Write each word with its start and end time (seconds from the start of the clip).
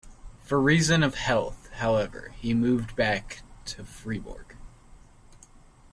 For 0.41 0.59
reason 0.59 1.03
of 1.03 1.13
health, 1.13 1.69
however 1.73 2.33
he 2.39 2.55
moved 2.55 2.95
back 2.95 3.43
to 3.65 3.83
Fribourg. 3.85 4.55